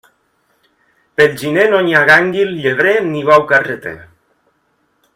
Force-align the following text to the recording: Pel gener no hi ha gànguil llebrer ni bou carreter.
Pel 1.19 1.35
gener 1.41 1.67
no 1.75 1.83
hi 1.89 1.95
ha 1.99 2.03
gànguil 2.11 2.57
llebrer 2.65 2.97
ni 3.13 3.25
bou 3.31 3.49
carreter. 3.55 3.97